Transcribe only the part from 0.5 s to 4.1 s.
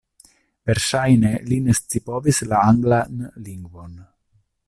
Verŝajne li ne scipovis la anglan lingvon.